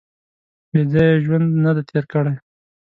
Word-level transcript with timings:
•بېځایه 0.71 1.13
یې 1.15 1.21
ژوند 1.25 1.47
نهدی 1.63 1.83
تېر 1.89 2.03
کړی. 2.11 2.33